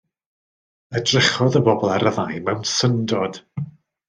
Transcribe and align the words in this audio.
Edrychodd 0.99 1.57
y 1.59 1.63
bobl 1.67 1.93
ar 1.97 2.09
y 2.13 2.17
ddau 2.17 2.33
mewn 2.49 2.67
syndod. 2.75 3.41